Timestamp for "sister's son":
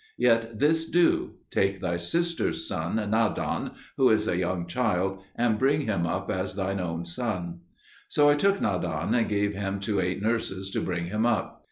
1.97-2.95